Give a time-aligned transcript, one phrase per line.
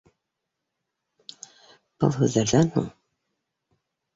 [2.05, 2.89] Был һүҙҙәрҙән һуң